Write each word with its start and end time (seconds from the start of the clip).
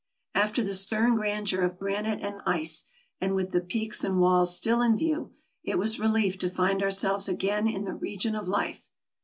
After 0.33 0.63
the 0.63 0.73
stern 0.73 1.13
grandeur 1.13 1.61
of 1.61 1.77
granite 1.77 2.21
and 2.21 2.41
ice, 2.43 2.85
and 3.19 3.35
with 3.35 3.51
the 3.51 3.61
peaks 3.61 4.03
and 4.03 4.19
walls 4.19 4.57
still 4.57 4.81
in 4.81 4.97
view, 4.97 5.35
it 5.63 5.77
was 5.77 5.99
relief 5.99 6.39
to 6.39 6.49
find 6.49 6.81
ourselves 6.81 7.29
again 7.29 7.67
in 7.67 7.83
the 7.85 7.93
region 7.93 8.33
of 8.35 8.47
life. 8.47 8.89